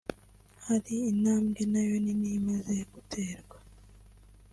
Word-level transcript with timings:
hari 0.65 0.95
intambwe 1.11 1.61
nayo 1.71 1.95
nini 2.03 2.29
imaze 2.39 2.75
guterwa 2.93 3.57